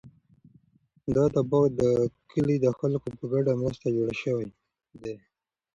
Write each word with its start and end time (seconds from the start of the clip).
دا 1.15 1.25
باغ 1.49 1.65
د 1.79 1.81
کلي 2.31 2.55
د 2.61 2.67
خلکو 2.79 3.07
په 3.17 3.23
ګډه 3.33 3.51
مرسته 3.61 3.87
جوړ 3.97 4.09
شوی 4.23 4.47
دی. 5.01 5.15